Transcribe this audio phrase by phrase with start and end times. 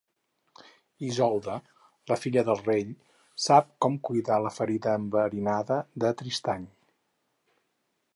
[1.07, 1.57] Isolda,
[2.11, 2.81] la filla del rei,
[3.47, 6.67] sap com cuidar la ferida enverinada de Tristany.